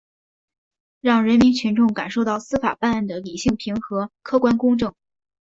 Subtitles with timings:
[0.99, 4.95] 让人民群众感受到司法办案的理性平和、客观公正